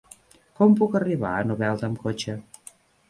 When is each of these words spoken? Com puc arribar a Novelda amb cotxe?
Com 0.59 0.73
puc 0.79 0.97
arribar 1.01 1.33
a 1.35 1.43
Novelda 1.49 1.91
amb 1.91 2.03
cotxe? 2.07 2.37